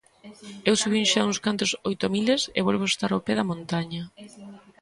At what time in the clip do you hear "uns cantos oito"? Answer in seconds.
1.29-2.05